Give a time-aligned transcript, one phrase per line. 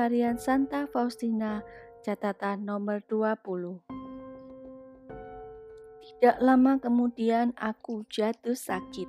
[0.00, 1.60] harian Santa Faustina,
[2.00, 3.84] catatan nomor 20.
[6.00, 9.04] Tidak lama kemudian aku jatuh sakit.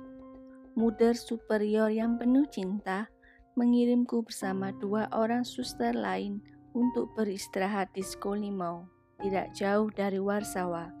[0.76, 3.08] Muder superior yang penuh cinta
[3.56, 6.44] mengirimku bersama dua orang suster lain
[6.76, 8.84] untuk beristirahat di Skolimau,
[9.16, 10.92] tidak jauh dari Warsawa.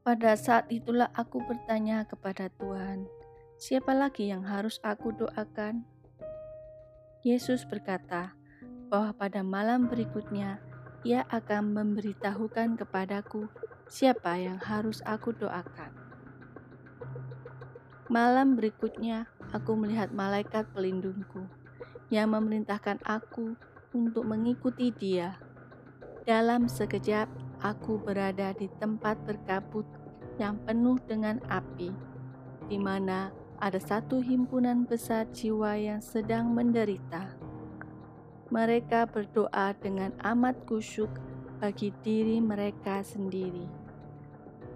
[0.00, 3.04] Pada saat itulah aku bertanya kepada Tuhan,
[3.60, 5.91] siapa lagi yang harus aku doakan?
[7.22, 8.34] Yesus berkata
[8.90, 10.58] bahwa pada malam berikutnya
[11.06, 13.46] ia akan memberitahukan kepadaku
[13.86, 15.94] siapa yang harus aku doakan.
[18.10, 21.46] Malam berikutnya, aku melihat malaikat pelindungku
[22.10, 23.54] yang memerintahkan aku
[23.94, 25.38] untuk mengikuti dia.
[26.26, 27.30] Dalam sekejap,
[27.62, 29.86] aku berada di tempat berkabut
[30.42, 31.94] yang penuh dengan api,
[32.66, 33.30] di mana
[33.62, 37.30] ada satu himpunan besar jiwa yang sedang menderita.
[38.50, 41.14] Mereka berdoa dengan amat kusyuk
[41.62, 43.70] bagi diri mereka sendiri,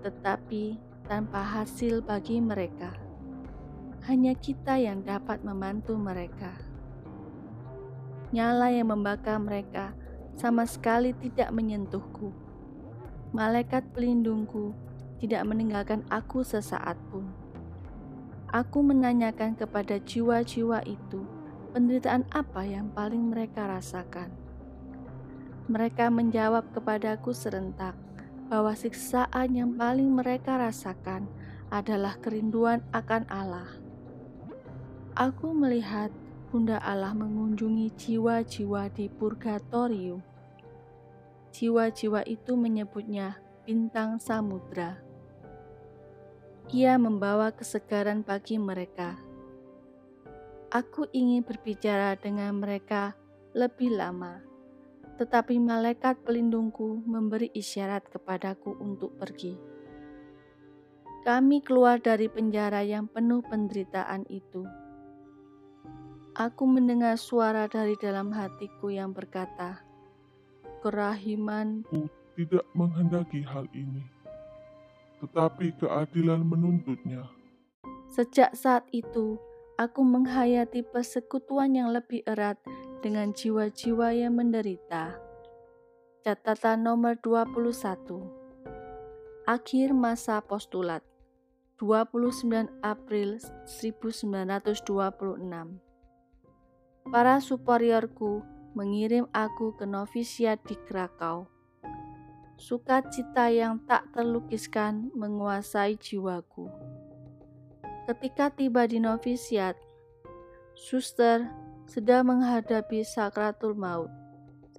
[0.07, 0.79] tetapi
[1.11, 2.95] tanpa hasil bagi mereka
[4.07, 6.55] hanya kita yang dapat membantu mereka.
[8.31, 9.99] Nyala yang membakar mereka
[10.39, 12.31] sama sekali tidak menyentuhku.
[13.35, 14.79] Malaikat pelindungku
[15.19, 17.46] tidak meninggalkan aku sesaat pun.
[18.55, 21.27] Aku menanyakan kepada jiwa-jiwa itu
[21.75, 24.31] penderitaan apa yang paling mereka rasakan.
[25.67, 27.99] Mereka menjawab kepadaku serentak
[28.47, 31.27] bahwa siksaan yang paling mereka rasakan
[31.75, 33.67] adalah kerinduan akan Allah.
[35.19, 36.15] Aku melihat
[36.47, 40.23] Bunda Allah mengunjungi jiwa-jiwa di purgatorium.
[41.51, 45.03] Jiwa-jiwa itu menyebutnya bintang samudra.
[46.75, 49.15] Ia membawa kesegaran bagi mereka.
[50.75, 53.15] Aku ingin berbicara dengan mereka
[53.55, 54.43] lebih lama,
[55.21, 59.55] tetapi malaikat pelindungku memberi isyarat kepadaku untuk pergi.
[61.23, 64.67] Kami keluar dari penjara yang penuh penderitaan itu
[66.37, 69.81] Aku mendengar suara dari dalam hatiku yang berkata,
[70.85, 74.05] Kerahimanku tidak menghendaki hal ini,
[75.23, 77.25] tetapi keadilan menuntutnya.
[78.13, 79.37] Sejak saat itu,
[79.77, 82.57] aku menghayati persekutuan yang lebih erat
[83.05, 85.21] dengan jiwa-jiwa yang menderita.
[86.27, 88.27] Catatan nomor 21
[89.47, 91.07] Akhir masa postulat
[91.79, 95.87] 29 April 1926
[97.07, 98.43] para superiorku
[98.75, 101.47] mengirim aku ke novisiat di Krakau.
[102.57, 106.73] Sukacita yang tak terlukiskan menguasai jiwaku.
[108.09, 109.77] Ketika tiba di novisiat,
[110.73, 111.53] suster
[111.85, 114.09] sedang menghadapi sakratul maut.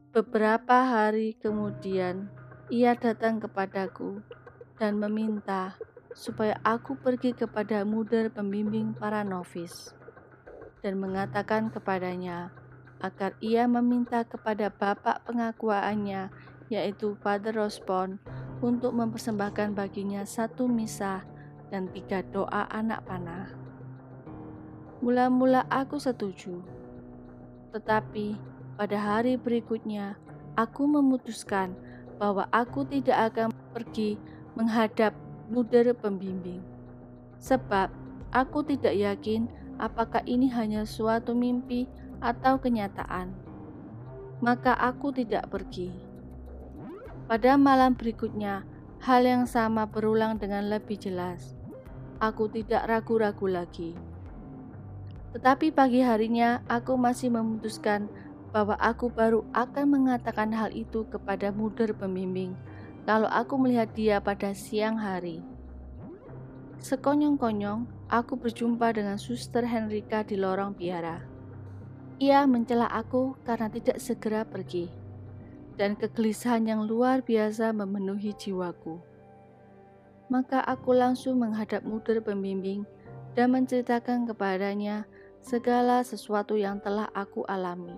[0.09, 2.33] Beberapa hari kemudian,
[2.73, 4.25] ia datang kepadaku
[4.81, 5.77] dan meminta
[6.17, 9.93] supaya aku pergi kepada muder pembimbing para novis
[10.81, 12.49] dan mengatakan kepadanya
[12.97, 16.33] agar ia meminta kepada bapak pengakuannya,
[16.67, 18.19] yaitu Father Rospon,
[18.61, 21.21] untuk mempersembahkan baginya satu misa
[21.69, 23.53] dan tiga doa anak panah.
[24.97, 26.65] Mula-mula aku setuju,
[27.69, 28.33] tetapi
[28.73, 30.17] pada hari berikutnya
[30.57, 31.77] aku memutuskan
[32.17, 34.17] bahwa aku tidak akan pergi
[34.57, 35.13] menghadap
[35.53, 36.65] muder pembimbing,
[37.37, 37.93] sebab
[38.33, 39.45] aku tidak yakin
[39.77, 41.85] apakah ini hanya suatu mimpi
[42.17, 43.29] atau kenyataan.
[44.41, 46.06] Maka aku tidak pergi.
[47.27, 48.63] Pada malam berikutnya,
[49.03, 51.59] hal yang sama berulang dengan lebih jelas.
[52.23, 53.91] Aku tidak ragu-ragu lagi.
[55.35, 58.07] Tetapi pagi harinya, aku masih memutuskan
[58.55, 62.55] bahwa aku baru akan mengatakan hal itu kepada muder pembimbing
[63.03, 65.43] kalau aku melihat dia pada siang hari.
[66.79, 71.19] Sekonyong-konyong, aku berjumpa dengan suster Henrika di lorong biara.
[72.23, 74.87] Ia mencela aku karena tidak segera pergi,
[75.77, 78.97] dan kegelisahan yang luar biasa memenuhi jiwaku.
[80.27, 82.83] Maka aku langsung menghadap mudir pembimbing
[83.37, 85.05] dan menceritakan kepadanya
[85.39, 87.95] segala sesuatu yang telah aku alami.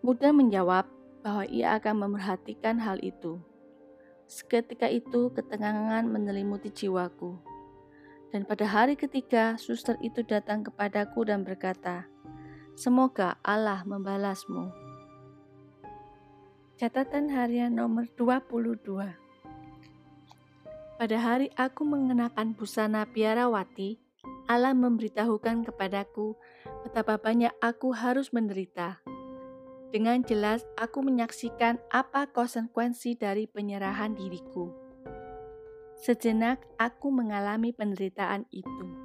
[0.00, 0.88] Muda menjawab
[1.20, 3.38] bahwa ia akan memerhatikan hal itu.
[4.26, 7.38] Seketika itu ketegangan menyelimuti jiwaku.
[8.34, 12.10] Dan pada hari ketiga, suster itu datang kepadaku dan berkata,
[12.74, 14.85] Semoga Allah membalasmu.
[16.76, 18.84] Catatan harian nomor 22
[21.00, 23.96] Pada hari aku mengenakan busana biarawati,
[24.44, 26.36] Allah memberitahukan kepadaku
[26.84, 29.00] betapa banyak aku harus menderita.
[29.88, 34.68] Dengan jelas, aku menyaksikan apa konsekuensi dari penyerahan diriku.
[35.96, 38.95] Sejenak, aku mengalami penderitaan itu,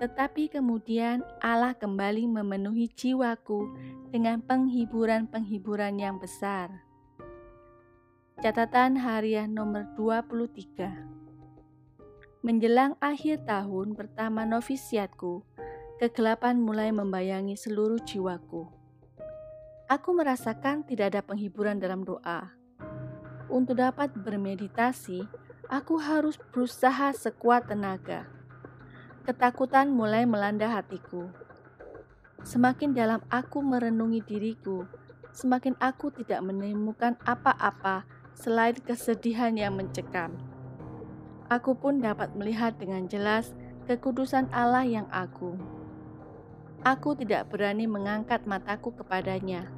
[0.00, 3.68] tetapi kemudian Allah kembali memenuhi jiwaku
[4.08, 6.72] dengan penghiburan-penghiburan yang besar.
[8.40, 15.44] Catatan harian nomor 23 Menjelang akhir tahun pertama novisiatku,
[16.00, 18.64] kegelapan mulai membayangi seluruh jiwaku.
[19.92, 22.48] Aku merasakan tidak ada penghiburan dalam doa.
[23.52, 25.20] Untuk dapat bermeditasi,
[25.68, 28.39] aku harus berusaha sekuat tenaga.
[29.30, 31.30] Ketakutan mulai melanda hatiku.
[32.42, 34.90] Semakin dalam aku merenungi diriku,
[35.30, 38.02] semakin aku tidak menemukan apa-apa
[38.34, 40.34] selain kesedihan yang mencekam.
[41.46, 43.54] Aku pun dapat melihat dengan jelas
[43.86, 45.62] kekudusan Allah yang agung.
[46.82, 49.70] Aku tidak berani mengangkat mataku kepadanya,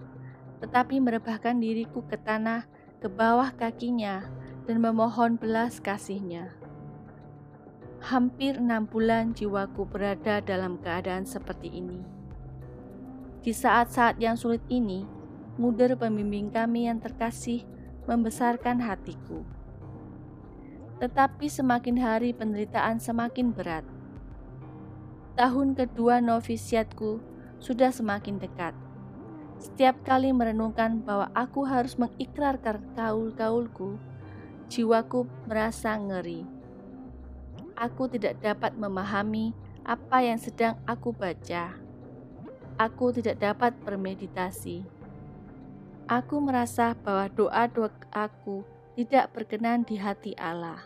[0.64, 2.64] tetapi merebahkan diriku ke tanah,
[3.04, 4.24] ke bawah kakinya,
[4.64, 6.61] dan memohon belas kasihnya.
[8.02, 12.02] Hampir enam bulan jiwaku berada dalam keadaan seperti ini.
[13.46, 15.06] Di saat-saat yang sulit ini,
[15.54, 17.62] muder pembimbing kami yang terkasih
[18.10, 19.46] membesarkan hatiku.
[20.98, 23.86] Tetapi semakin hari penderitaan semakin berat
[25.32, 27.16] Tahun kedua novisiatku
[27.56, 28.76] sudah semakin dekat.
[29.56, 33.96] Setiap kali merenungkan bahwa aku harus mengikrarkan kaul-kaulku,
[34.68, 36.44] jiwaku merasa ngeri.
[37.82, 39.50] Aku tidak dapat memahami
[39.82, 41.74] apa yang sedang aku baca.
[42.78, 44.86] Aku tidak dapat bermeditasi.
[46.06, 48.62] Aku merasa bahwa doa-doa aku
[48.94, 50.78] tidak berkenan di hati Allah.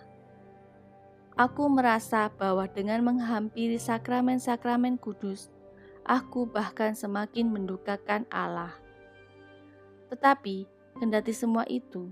[1.37, 5.53] Aku merasa bahwa dengan menghampiri sakramen-sakramen kudus,
[6.01, 8.73] aku bahkan semakin mendukakan Allah.
[10.09, 10.65] Tetapi,
[10.97, 12.09] kendati semua itu,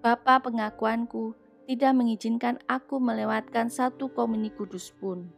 [0.00, 5.28] Bapa pengakuanku tidak mengizinkan aku melewatkan satu komuni kudus pun.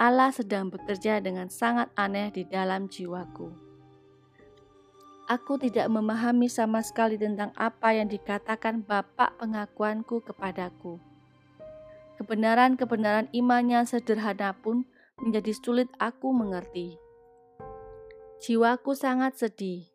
[0.00, 3.52] Allah sedang bekerja dengan sangat aneh di dalam jiwaku.
[5.28, 11.10] Aku tidak memahami sama sekali tentang apa yang dikatakan Bapak pengakuanku kepadaku
[12.20, 14.84] Kebenaran-kebenaran imannya sederhana pun
[15.24, 17.00] menjadi sulit aku mengerti.
[18.44, 19.88] Jiwaku sangat sedih,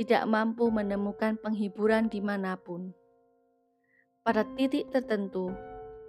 [0.00, 2.96] tidak mampu menemukan penghiburan di mana pun.
[4.28, 5.48] Pada titik tertentu,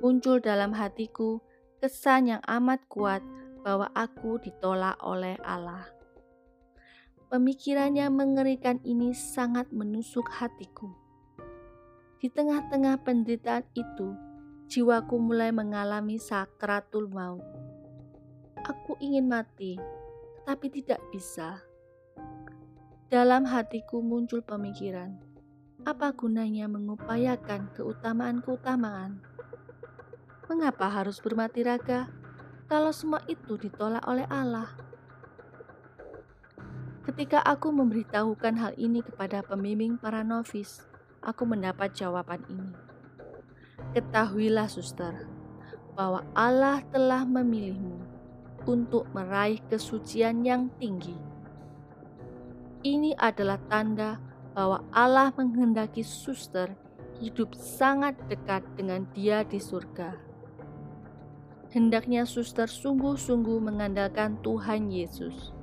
[0.03, 1.39] muncul dalam hatiku
[1.79, 3.23] kesan yang amat kuat
[3.63, 5.87] bahwa aku ditolak oleh Allah.
[7.31, 10.91] Pemikiran yang mengerikan ini sangat menusuk hatiku.
[12.19, 14.11] Di tengah-tengah penderitaan itu,
[14.67, 17.47] jiwaku mulai mengalami sakratul maut.
[18.67, 19.79] Aku ingin mati,
[20.43, 21.63] tapi tidak bisa.
[23.07, 25.28] Dalam hatiku muncul pemikiran,
[25.87, 29.23] apa gunanya mengupayakan keutamaan-keutamaan?
[30.51, 32.11] Mengapa harus bermati raga
[32.67, 34.75] kalau semua itu ditolak oleh Allah?
[37.07, 40.83] Ketika aku memberitahukan hal ini kepada pembimbing para novis,
[41.23, 42.75] aku mendapat jawaban ini.
[43.95, 45.25] Ketahuilah, suster,
[45.95, 47.97] bahwa Allah telah memilihmu
[48.67, 51.15] untuk meraih kesucian yang tinggi.
[52.85, 56.73] Ini adalah tanda bahwa Allah menghendaki suster
[57.19, 60.15] hidup sangat dekat dengan Dia di surga.
[61.69, 65.53] Hendaknya suster sungguh-sungguh mengandalkan Tuhan Yesus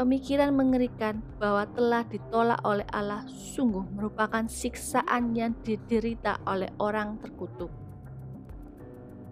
[0.00, 7.68] Pemikiran mengerikan bahwa telah ditolak oleh Allah sungguh merupakan siksaan yang diderita oleh orang terkutuk.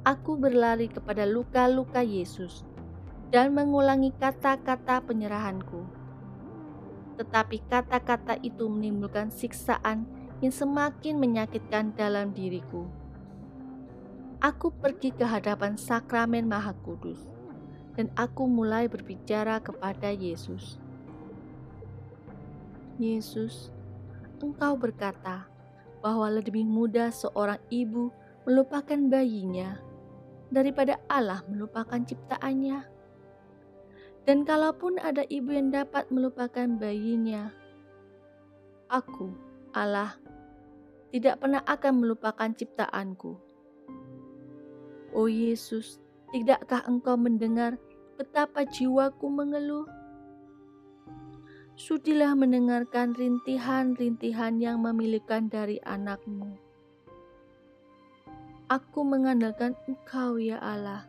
[0.05, 2.69] Aku berlari kepada luka-luka Yesus
[3.33, 5.89] dan mengulangi kata-kata penyerahanku.
[7.19, 10.07] Tetapi kata-kata itu menimbulkan siksaan
[10.39, 12.87] yang semakin menyakitkan dalam diriku.
[14.39, 17.27] Aku pergi ke hadapan sakramen Maha Kudus
[17.99, 20.79] dan aku mulai berbicara kepada Yesus.
[23.03, 23.75] Yesus,
[24.39, 25.51] Engkau berkata
[25.99, 28.15] bahwa lebih mudah seorang ibu
[28.47, 29.83] melupakan bayinya
[30.55, 32.98] daripada Allah melupakan ciptaannya.
[34.29, 37.49] Dan kalaupun ada ibu yang dapat melupakan bayinya,
[38.93, 39.33] aku,
[39.73, 40.21] Allah,
[41.09, 43.41] tidak pernah akan melupakan ciptaanku.
[45.17, 45.97] Oh Yesus,
[46.29, 47.81] tidakkah engkau mendengar
[48.21, 49.89] betapa jiwaku mengeluh.
[51.81, 56.53] Sudilah mendengarkan rintihan-rintihan yang memilihkan dari anakmu.
[58.69, 61.09] Aku mengandalkan Engkau ya Allah.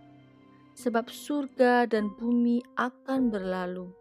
[0.80, 3.92] Sebab surga dan bumi akan berlalu,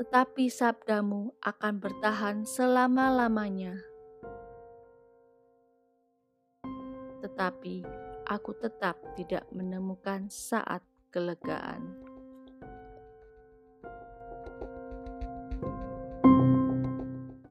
[0.00, 3.76] tetapi sabdamu akan bertahan selama-lamanya.
[7.20, 7.84] Tetapi
[8.24, 10.80] aku tetap tidak menemukan saat
[11.12, 12.13] kelegaan.